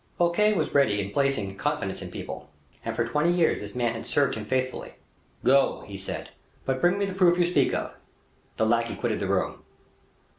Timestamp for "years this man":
3.31-3.93